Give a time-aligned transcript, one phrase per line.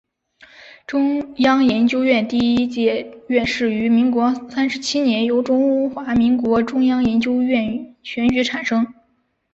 [0.87, 8.95] 中央研究院第一届院士于民国三十七年由中华民国中央研究院选举产生。